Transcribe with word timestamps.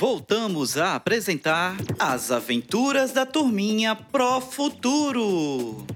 voltamos 0.00 0.78
a 0.78 0.94
apresentar 0.94 1.76
As 1.98 2.30
Aventuras 2.30 3.12
da 3.12 3.26
Turminha 3.26 3.94
Pro 3.94 4.40
Futuro. 4.40 5.86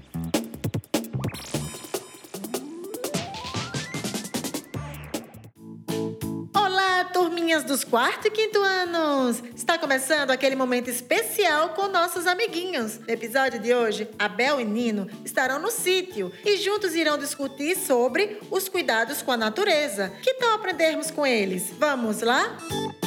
Olá, 6.55 7.05
turminhas 7.05 7.63
dos 7.63 7.83
quarto 7.83 8.27
e 8.27 8.29
quinto 8.29 8.61
anos! 8.61 9.41
Está 9.55 9.79
começando 9.79 10.29
aquele 10.29 10.55
momento 10.55 10.87
especial 10.87 11.69
com 11.69 11.87
nossos 11.87 12.27
amiguinhos. 12.27 12.99
No 12.99 13.09
episódio 13.09 13.59
de 13.59 13.73
hoje, 13.73 14.07
Abel 14.19 14.61
e 14.61 14.65
Nino 14.65 15.09
estarão 15.25 15.57
no 15.57 15.71
sítio 15.71 16.31
e 16.45 16.57
juntos 16.57 16.93
irão 16.93 17.17
discutir 17.17 17.75
sobre 17.75 18.37
os 18.51 18.69
cuidados 18.69 19.23
com 19.23 19.31
a 19.31 19.37
natureza. 19.37 20.13
Que 20.21 20.35
tal 20.35 20.53
aprendermos 20.53 21.09
com 21.09 21.25
eles? 21.25 21.71
Vamos 21.79 22.21
lá? 22.21 22.55
Pela 22.67 23.04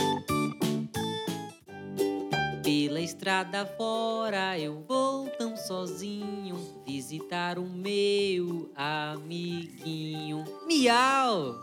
estrada 3.19 3.67
fora 3.77 4.57
eu 4.57 4.85
vou 4.87 5.29
tão 5.31 5.57
sozinho 5.57 6.55
visitar 6.87 7.59
o 7.59 7.65
meu 7.65 8.71
amiguinho. 8.77 10.45
Miau! 10.69 11.57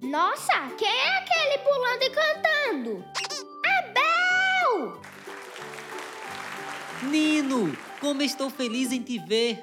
Nossa, 0.00 0.70
quem 0.78 0.88
é 0.88 1.18
aquele 1.18 1.58
pulando 1.58 2.02
e 2.02 2.10
cantando? 2.10 3.04
Abel! 3.62 5.02
Nino, 7.02 7.76
como 8.00 8.22
estou 8.22 8.48
feliz 8.48 8.90
em 8.90 9.02
te 9.02 9.18
ver. 9.18 9.62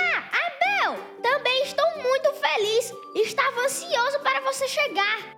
Ah, 0.00 0.30
Abel! 0.46 0.96
Também 1.20 1.64
estou 1.64 1.84
muito 2.00 2.32
feliz. 2.34 2.94
Estava 3.16 3.62
ansioso 3.62 4.20
para 4.20 4.40
você 4.42 4.68
chegar. 4.68 5.34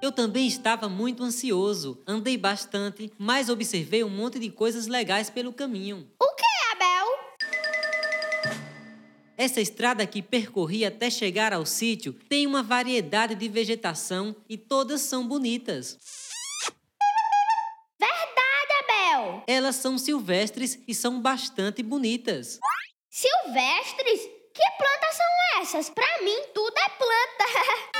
Eu 0.00 0.12
também 0.12 0.46
estava 0.46 0.88
muito 0.88 1.22
ansioso. 1.22 2.02
Andei 2.06 2.36
bastante, 2.36 3.10
mas 3.18 3.48
observei 3.48 4.04
um 4.04 4.10
monte 4.10 4.38
de 4.38 4.50
coisas 4.50 4.86
legais 4.86 5.30
pelo 5.30 5.52
caminho. 5.52 6.06
O 6.20 6.34
que, 6.34 6.44
Abel? 6.72 7.06
Essa 9.38 9.60
estrada 9.60 10.06
que 10.06 10.22
percorri 10.22 10.84
até 10.84 11.10
chegar 11.10 11.52
ao 11.52 11.64
sítio 11.64 12.12
tem 12.28 12.46
uma 12.46 12.62
variedade 12.62 13.34
de 13.34 13.48
vegetação 13.48 14.36
e 14.48 14.56
todas 14.56 15.00
são 15.00 15.26
bonitas. 15.26 15.98
Verdade, 17.98 18.72
Abel! 18.84 19.44
Elas 19.46 19.76
são 19.76 19.98
silvestres 19.98 20.78
e 20.86 20.94
são 20.94 21.20
bastante 21.20 21.82
bonitas. 21.82 22.58
Silvestres? 23.10 24.20
Que 24.54 24.70
plantas 24.78 25.16
são 25.16 25.60
essas? 25.62 25.90
Para 25.90 26.22
mim, 26.22 26.36
tudo 26.54 26.74
é 26.78 26.88
planta. 26.88 27.92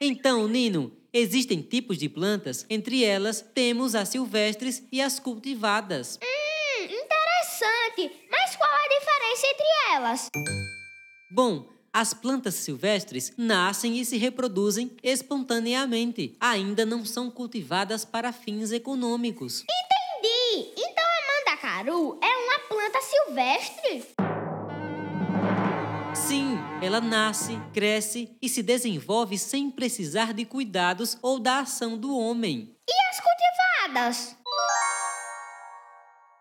Então, 0.00 0.48
Nino, 0.48 0.92
existem 1.12 1.62
tipos 1.62 1.98
de 1.98 2.08
plantas, 2.08 2.66
entre 2.68 3.04
elas 3.04 3.40
temos 3.54 3.94
as 3.94 4.08
silvestres 4.08 4.82
e 4.90 5.00
as 5.00 5.18
cultivadas. 5.20 6.18
hum, 6.22 6.84
interessante. 6.84 8.12
Mas 8.30 8.56
qual 8.56 8.70
a 8.70 8.88
diferença 8.88 9.46
entre 9.46 9.66
elas? 9.94 10.28
Bom, 11.30 11.68
as 11.92 12.12
plantas 12.12 12.54
silvestres 12.54 13.32
nascem 13.38 13.98
e 14.00 14.04
se 14.04 14.16
reproduzem 14.16 14.96
espontaneamente. 15.02 16.36
Ainda 16.40 16.84
não 16.84 17.04
são 17.04 17.30
cultivadas 17.30 18.04
para 18.04 18.32
fins 18.32 18.72
econômicos. 18.72 19.62
Entendi. 19.62 20.72
Então 20.76 21.04
a 21.04 21.38
mandacaru 21.38 22.18
é 22.20 22.36
uma 22.36 22.58
planta 22.68 23.00
silvestre? 23.00 24.23
Ela 26.94 27.00
nasce, 27.00 27.60
cresce 27.72 28.38
e 28.40 28.48
se 28.48 28.62
desenvolve 28.62 29.36
sem 29.36 29.68
precisar 29.68 30.32
de 30.32 30.44
cuidados 30.44 31.18
ou 31.20 31.40
da 31.40 31.58
ação 31.58 31.98
do 31.98 32.16
homem. 32.16 32.72
E 32.88 32.92
as 33.10 33.20
cultivadas? 33.20 34.36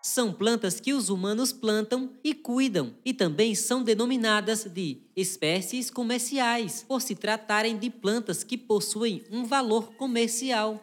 São 0.04 0.31
plantas 0.31 0.80
que 0.80 0.94
os 0.94 1.09
humanos 1.09 1.52
plantam 1.52 2.13
e 2.24 2.36
cuidam, 2.36 2.96
e 3.03 3.16
também 3.16 3.56
são 3.56 3.81
denominadas 3.81 4.66
de 4.66 5.02
espécies 5.16 5.90
comerciais, 5.90 6.86
por 6.88 7.02
se 7.02 7.16
tratarem 7.16 7.75
de 7.75 7.90
plantas 7.90 8.44
que 8.44 8.56
possuem 8.56 9.24
um 9.31 9.46
valor 9.46 9.96
comercial. 9.96 10.80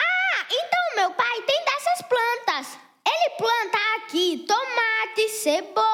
Ah, 0.00 0.46
então 0.50 0.96
meu 0.96 1.10
pai 1.10 1.42
tem 1.42 1.62
dessas 1.66 2.08
plantas. 2.08 2.78
Ele 3.06 3.36
planta 3.36 3.78
aqui 3.98 4.46
tomate, 4.46 5.28
cebola, 5.28 5.89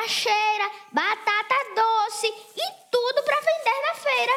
macaxeira, 0.00 0.70
batata 0.92 1.54
doce 1.74 2.26
e 2.26 2.90
tudo 2.90 3.22
para 3.22 3.36
vender 3.40 3.80
na 3.86 3.94
feira. 3.94 4.32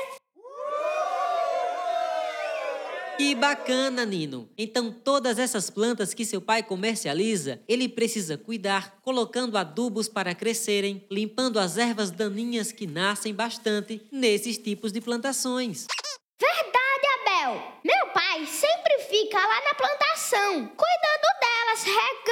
Que 3.18 3.35
bacana, 3.35 4.06
Nino! 4.06 4.50
Então, 4.57 4.91
todas 4.91 5.40
essas 5.40 5.69
plantas 5.69 6.13
que 6.13 6.25
seu 6.25 6.41
pai 6.41 6.63
comercializa, 6.63 7.62
ele 7.68 7.88
precisa 7.88 8.38
cuidar, 8.38 9.00
colocando 9.01 9.57
adubos 9.57 10.09
para 10.09 10.35
crescerem, 10.35 11.06
limpando 11.09 11.59
as 11.59 11.78
ervas 11.78 12.12
daninhas 12.12 12.72
que 12.72 12.85
nascem 12.85 13.34
bastante 13.34 14.06
nesses 14.12 14.57
tipos 14.57 14.91
de 14.91 15.00
plantações. 15.00 15.88
Verdade, 16.40 17.07
Abel. 17.22 17.62
Meu 17.85 18.07
pai 18.07 18.45
sempre 18.47 19.00
fica 19.09 19.38
lá 19.38 19.62
na 19.63 19.74
plantação, 19.75 20.68
cuidando 20.68 21.28
delas, 21.40 21.84
regando, 21.84 22.22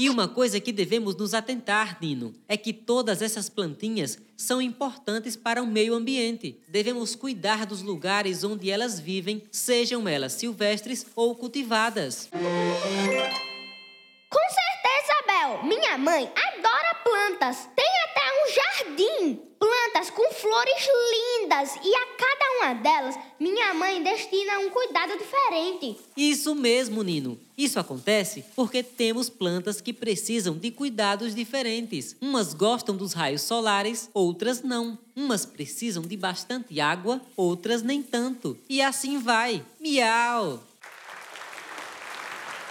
E 0.00 0.08
uma 0.08 0.26
coisa 0.26 0.58
que 0.58 0.72
devemos 0.72 1.14
nos 1.14 1.34
atentar, 1.34 1.98
Nino, 2.00 2.34
é 2.48 2.56
que 2.56 2.72
todas 2.72 3.20
essas 3.20 3.50
plantinhas 3.50 4.18
são 4.34 4.62
importantes 4.62 5.36
para 5.36 5.62
o 5.62 5.66
meio 5.66 5.92
ambiente. 5.92 6.58
Devemos 6.66 7.14
cuidar 7.14 7.66
dos 7.66 7.82
lugares 7.82 8.42
onde 8.42 8.70
elas 8.70 8.98
vivem, 8.98 9.42
sejam 9.52 10.08
elas 10.08 10.32
silvestres 10.32 11.04
ou 11.14 11.34
cultivadas. 11.34 12.30
Com 14.30 14.46
certeza, 14.48 15.12
Abel. 15.22 15.64
Minha 15.64 15.98
mãe 15.98 16.32
adora 16.34 16.94
plantas. 17.04 17.68
Tem 17.76 17.90
até 18.06 18.22
um 18.40 18.46
jardim. 18.54 19.42
Plantas 19.58 20.08
com 20.08 20.32
flores 20.32 20.88
lindas. 21.12 21.76
E 21.84 21.94
a 21.94 22.06
uma 22.60 22.74
delas, 22.74 23.18
minha 23.38 23.72
mãe 23.72 24.02
destina 24.02 24.58
um 24.58 24.68
cuidado 24.68 25.16
diferente. 25.16 25.96
Isso 26.14 26.54
mesmo, 26.54 27.02
Nino. 27.02 27.40
Isso 27.56 27.80
acontece 27.80 28.44
porque 28.54 28.82
temos 28.82 29.30
plantas 29.30 29.80
que 29.80 29.92
precisam 29.92 30.56
de 30.56 30.70
cuidados 30.70 31.34
diferentes. 31.34 32.14
Umas 32.20 32.52
gostam 32.52 32.94
dos 32.94 33.14
raios 33.14 33.42
solares, 33.42 34.10
outras 34.12 34.62
não. 34.62 34.98
Umas 35.16 35.46
precisam 35.46 36.02
de 36.02 36.16
bastante 36.16 36.78
água, 36.80 37.20
outras 37.34 37.82
nem 37.82 38.02
tanto. 38.02 38.58
E 38.68 38.82
assim 38.82 39.18
vai. 39.18 39.64
Miau! 39.80 40.62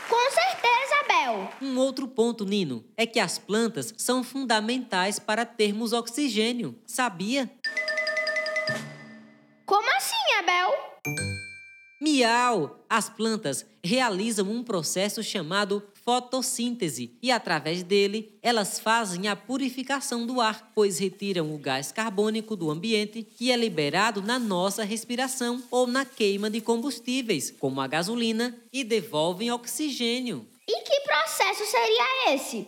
Com 0.07 0.31
certeza, 0.31 0.95
Abel. 1.03 1.49
Um 1.61 1.77
outro 1.77 2.07
ponto, 2.07 2.45
Nino, 2.45 2.83
é 2.95 3.05
que 3.05 3.19
as 3.19 3.37
plantas 3.37 3.93
são 3.97 4.23
fundamentais 4.23 5.19
para 5.19 5.45
termos 5.45 5.93
oxigênio. 5.93 6.75
Sabia? 6.85 7.49
Miau! 12.19 12.83
As 12.89 13.07
plantas 13.09 13.65
realizam 13.81 14.51
um 14.51 14.61
processo 14.61 15.23
chamado 15.23 15.81
fotossíntese 16.03 17.13
e, 17.21 17.31
através 17.31 17.81
dele, 17.81 18.37
elas 18.41 18.77
fazem 18.77 19.29
a 19.29 19.37
purificação 19.37 20.25
do 20.25 20.41
ar, 20.41 20.69
pois 20.75 20.99
retiram 20.99 21.55
o 21.55 21.57
gás 21.57 21.93
carbônico 21.93 22.57
do 22.57 22.69
ambiente 22.69 23.23
que 23.23 23.49
é 23.49 23.55
liberado 23.55 24.21
na 24.21 24.37
nossa 24.37 24.83
respiração 24.83 25.63
ou 25.71 25.87
na 25.87 26.03
queima 26.03 26.49
de 26.49 26.59
combustíveis, 26.59 27.55
como 27.57 27.79
a 27.79 27.87
gasolina, 27.87 28.53
e 28.73 28.83
devolvem 28.83 29.49
oxigênio. 29.51 30.45
E 30.67 30.81
que 30.81 30.99
processo 31.01 31.63
seria 31.65 32.35
esse? 32.35 32.67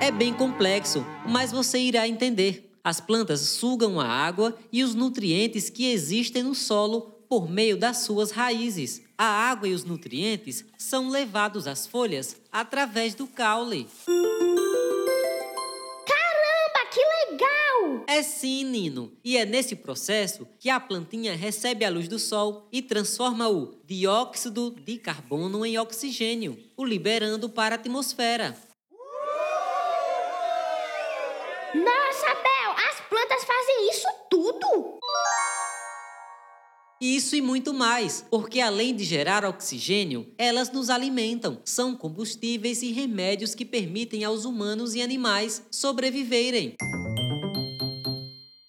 É 0.00 0.10
bem 0.10 0.32
complexo, 0.32 1.04
mas 1.28 1.52
você 1.52 1.78
irá 1.78 2.08
entender. 2.08 2.72
As 2.82 3.00
plantas 3.00 3.40
sugam 3.40 4.00
a 4.00 4.06
água 4.06 4.56
e 4.72 4.84
os 4.84 4.94
nutrientes 4.94 5.68
que 5.68 5.90
existem 5.90 6.44
no 6.44 6.54
solo 6.54 7.15
por 7.28 7.50
meio 7.50 7.76
das 7.76 7.98
suas 7.98 8.30
raízes. 8.30 9.02
A 9.16 9.24
água 9.24 9.68
e 9.68 9.72
os 9.72 9.84
nutrientes 9.84 10.64
são 10.76 11.08
levados 11.08 11.66
às 11.66 11.86
folhas 11.86 12.36
através 12.52 13.14
do 13.14 13.26
caule. 13.26 13.88
Caramba, 16.06 16.90
que 16.92 17.00
legal! 17.00 18.04
É 18.06 18.22
sim, 18.22 18.64
Nino. 18.64 19.12
E 19.24 19.36
é 19.36 19.44
nesse 19.44 19.74
processo 19.74 20.46
que 20.58 20.68
a 20.68 20.78
plantinha 20.78 21.34
recebe 21.34 21.84
a 21.84 21.90
luz 21.90 22.08
do 22.08 22.18
sol 22.18 22.68
e 22.70 22.82
transforma 22.82 23.48
o 23.48 23.74
dióxido 23.86 24.70
de 24.84 24.98
carbono 24.98 25.64
em 25.64 25.78
oxigênio, 25.78 26.58
o 26.76 26.84
liberando 26.84 27.48
para 27.48 27.74
a 27.74 27.78
atmosfera. 27.78 28.56
Isso 37.14 37.36
e 37.36 37.40
muito 37.40 37.72
mais, 37.72 38.24
porque 38.30 38.60
além 38.60 38.94
de 38.94 39.04
gerar 39.04 39.44
oxigênio, 39.44 40.26
elas 40.36 40.72
nos 40.72 40.90
alimentam, 40.90 41.60
são 41.64 41.94
combustíveis 41.94 42.82
e 42.82 42.90
remédios 42.90 43.54
que 43.54 43.64
permitem 43.64 44.24
aos 44.24 44.44
humanos 44.44 44.94
e 44.94 45.02
animais 45.02 45.62
sobreviverem. 45.70 46.74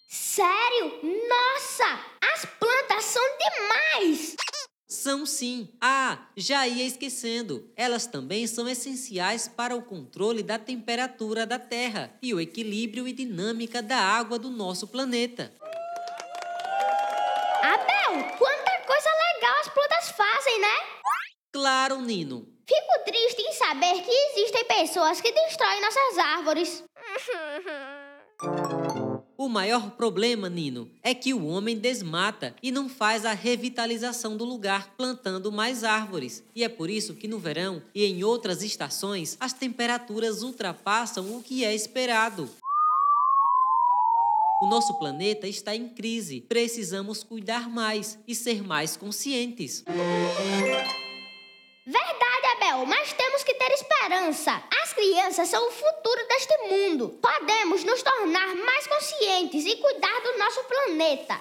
Sério? 0.07 0.99
Nossa! 1.03 1.99
As 2.33 2.45
plantas 2.59 3.05
são 3.05 3.23
demais! 3.39 4.35
São 4.87 5.25
sim. 5.25 5.69
Ah, 5.81 6.27
já 6.35 6.67
ia 6.67 6.85
esquecendo. 6.85 7.69
Elas 7.75 8.07
também 8.07 8.47
são 8.47 8.69
essenciais 8.69 9.47
para 9.47 9.75
o 9.75 9.81
controle 9.81 10.41
da 10.41 10.57
temperatura 10.57 11.45
da 11.45 11.59
Terra 11.59 12.13
e 12.21 12.33
o 12.33 12.39
equilíbrio 12.39 13.07
e 13.07 13.11
dinâmica 13.11 13.81
da 13.81 13.97
água 13.97 14.39
do 14.39 14.49
nosso 14.49 14.87
planeta. 14.87 15.53
Abel, 18.07 18.23
quanta 18.37 18.71
coisa 18.85 19.09
legal 19.35 19.55
as 19.59 19.69
plantas 19.69 20.09
fazem, 20.11 20.61
né? 20.61 20.75
Claro, 21.51 22.01
Nino. 22.01 22.47
Fico 22.65 23.03
triste 23.05 23.41
em 23.41 23.53
saber 23.53 24.01
que 24.01 24.11
existem 24.11 24.63
pessoas 24.65 25.21
que 25.21 25.31
destroem 25.31 25.81
nossas 25.81 26.17
árvores. 26.17 26.83
O 29.37 29.49
maior 29.49 29.91
problema, 29.91 30.49
Nino, 30.49 30.89
é 31.01 31.13
que 31.13 31.33
o 31.33 31.45
homem 31.47 31.77
desmata 31.77 32.55
e 32.61 32.71
não 32.71 32.89
faz 32.89 33.25
a 33.25 33.33
revitalização 33.33 34.35
do 34.35 34.43
lugar 34.43 34.93
plantando 34.97 35.51
mais 35.51 35.83
árvores. 35.83 36.43
E 36.55 36.63
é 36.63 36.69
por 36.69 36.89
isso 36.89 37.15
que 37.15 37.27
no 37.27 37.39
verão 37.39 37.81
e 37.93 38.05
em 38.05 38.23
outras 38.23 38.61
estações 38.63 39.37
as 39.39 39.53
temperaturas 39.53 40.43
ultrapassam 40.43 41.35
o 41.35 41.43
que 41.43 41.63
é 41.63 41.73
esperado. 41.73 42.49
O 44.59 44.65
nosso 44.65 44.97
planeta 44.97 45.47
está 45.47 45.75
em 45.75 45.87
crise. 45.87 46.41
Precisamos 46.41 47.23
cuidar 47.23 47.69
mais 47.69 48.17
e 48.27 48.33
ser 48.33 48.63
mais 48.63 48.97
conscientes. 48.97 49.83
Verdade, 51.85 52.45
Abel, 52.55 52.83
mas 52.87 53.13
temos 53.13 53.43
que 53.43 53.53
ter 53.53 53.71
esperança. 53.71 54.63
As 54.81 54.93
crianças 54.93 55.47
são 55.49 55.67
o 55.67 55.71
futuro 55.71 56.27
deste 56.27 56.57
mundo. 56.69 57.19
Podemos 57.21 57.83
nos 57.83 58.01
tornar 58.01 58.55
mais 58.55 58.87
conscientes 58.87 59.63
e 59.63 59.75
cuidar 59.75 60.21
do 60.21 60.39
nosso 60.39 60.63
planeta. 60.63 61.39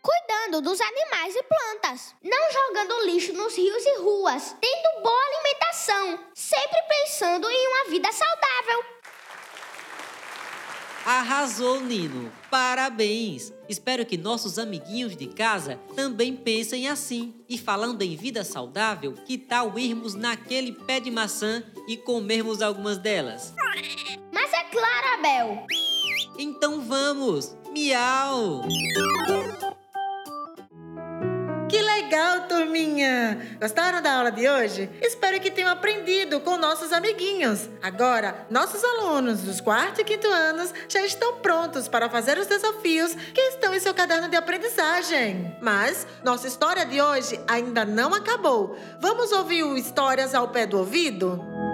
Cuidando 0.00 0.62
dos 0.62 0.80
animais 0.80 1.34
e 1.34 1.42
plantas, 1.42 2.14
não 2.22 2.52
jogando 2.52 3.04
lixo 3.06 3.32
nos 3.32 3.56
rios 3.56 3.84
e 3.84 3.98
ruas, 3.98 4.56
tendo 4.60 5.02
boa 5.02 5.20
alimentação, 5.26 6.20
sempre 6.34 6.80
pensando 6.88 7.50
em 7.50 7.68
uma 7.68 7.90
vida 7.90 8.12
saudável. 8.12 8.99
Arrasou, 11.10 11.80
Nino! 11.80 12.30
Parabéns! 12.48 13.52
Espero 13.68 14.06
que 14.06 14.16
nossos 14.16 14.60
amiguinhos 14.60 15.16
de 15.16 15.26
casa 15.26 15.76
também 15.96 16.36
pensem 16.36 16.86
assim. 16.86 17.34
E 17.48 17.58
falando 17.58 18.00
em 18.02 18.14
vida 18.14 18.44
saudável, 18.44 19.14
que 19.26 19.36
tal 19.36 19.76
irmos 19.76 20.14
naquele 20.14 20.70
pé 20.70 21.00
de 21.00 21.10
maçã 21.10 21.64
e 21.88 21.96
comermos 21.96 22.62
algumas 22.62 22.96
delas? 22.96 23.52
Mas 24.32 24.52
é 24.52 24.62
claro, 24.62 25.18
Abel. 25.18 25.66
Então 26.38 26.80
vamos! 26.80 27.56
Miau! 27.72 28.62
Gostaram 33.60 34.02
da 34.02 34.12
aula 34.12 34.30
de 34.30 34.48
hoje? 34.48 34.88
Espero 35.00 35.40
que 35.40 35.50
tenham 35.50 35.70
aprendido 35.70 36.40
com 36.40 36.56
nossos 36.56 36.92
amiguinhos. 36.92 37.68
Agora, 37.82 38.46
nossos 38.50 38.82
alunos 38.82 39.42
dos 39.42 39.60
quarto 39.60 40.00
e 40.00 40.04
quinto 40.04 40.26
anos 40.26 40.72
já 40.88 41.00
estão 41.02 41.36
prontos 41.36 41.88
para 41.88 42.08
fazer 42.08 42.38
os 42.38 42.46
desafios 42.46 43.14
que 43.14 43.40
estão 43.40 43.74
em 43.74 43.80
seu 43.80 43.94
caderno 43.94 44.28
de 44.28 44.36
aprendizagem. 44.36 45.56
Mas 45.60 46.06
nossa 46.24 46.46
história 46.46 46.84
de 46.84 47.00
hoje 47.00 47.40
ainda 47.46 47.84
não 47.84 48.14
acabou. 48.14 48.76
Vamos 49.00 49.32
ouvir 49.32 49.62
o 49.62 49.76
Histórias 49.76 50.34
ao 50.34 50.48
pé 50.48 50.66
do 50.66 50.78
ouvido? 50.78 51.69